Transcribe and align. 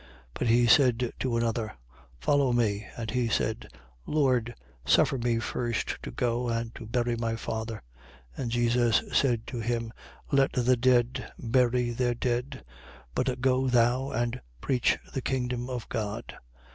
9:59. 0.29 0.29
But 0.33 0.47
he 0.47 0.65
said 0.65 1.13
to 1.19 1.37
another: 1.37 1.77
Follow 2.19 2.51
me. 2.53 2.87
And 2.97 3.11
he 3.11 3.29
said: 3.29 3.67
Lord, 4.07 4.55
suffer 4.83 5.19
me 5.19 5.37
first 5.37 5.99
to 6.01 6.09
go 6.09 6.49
and 6.49 6.73
to 6.73 6.87
bury 6.87 7.15
my 7.15 7.35
father. 7.35 7.83
9:60. 8.35 8.41
And 8.41 8.49
Jesus 8.49 9.03
said 9.13 9.45
to 9.45 9.59
him: 9.59 9.91
Let 10.31 10.53
the 10.53 10.75
dead 10.75 11.31
bury 11.37 11.91
their 11.91 12.15
dead: 12.15 12.65
but 13.13 13.41
go 13.41 13.67
thou 13.67 14.09
and 14.09 14.41
preach 14.59 14.97
the 15.13 15.21
kingdom 15.21 15.69
of 15.69 15.87
God. 15.87 16.35